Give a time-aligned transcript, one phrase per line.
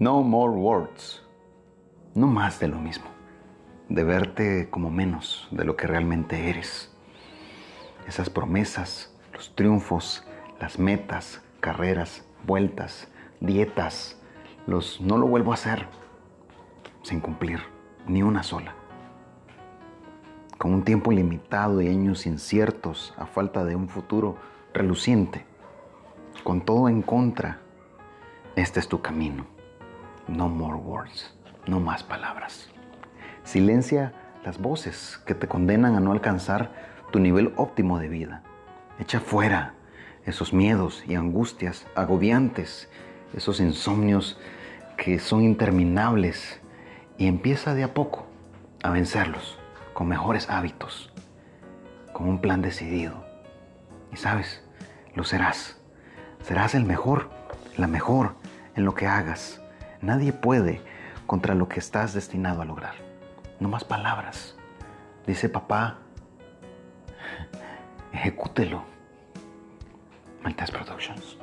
[0.00, 1.22] No more words.
[2.16, 3.04] No más de lo mismo.
[3.88, 6.92] De verte como menos de lo que realmente eres.
[8.08, 10.26] Esas promesas, los triunfos,
[10.60, 13.06] las metas, carreras, vueltas,
[13.38, 14.20] dietas,
[14.66, 15.86] los no lo vuelvo a hacer
[17.02, 17.60] sin cumplir
[18.08, 18.74] ni una sola.
[20.58, 24.38] Con un tiempo ilimitado y años inciertos a falta de un futuro
[24.72, 25.44] reluciente.
[26.42, 27.60] Con todo en contra,
[28.56, 29.53] este es tu camino.
[30.28, 31.34] No more words,
[31.66, 32.68] no más palabras.
[33.44, 34.12] Silencia
[34.44, 36.72] las voces que te condenan a no alcanzar
[37.10, 38.42] tu nivel óptimo de vida.
[38.98, 39.74] Echa fuera
[40.26, 42.88] esos miedos y angustias agobiantes,
[43.34, 44.38] esos insomnios
[44.96, 46.60] que son interminables
[47.18, 48.26] y empieza de a poco
[48.82, 49.58] a vencerlos
[49.92, 51.12] con mejores hábitos,
[52.12, 53.24] con un plan decidido.
[54.12, 54.62] Y sabes,
[55.14, 55.78] lo serás.
[56.42, 57.30] Serás el mejor,
[57.76, 58.34] la mejor
[58.76, 59.60] en lo que hagas.
[60.04, 60.82] Nadie puede
[61.26, 62.92] contra lo que estás destinado a lograr.
[63.58, 64.54] No más palabras.
[65.26, 65.96] Dice papá,
[68.12, 68.84] ejecútelo.
[70.42, 71.38] Maltas Productions.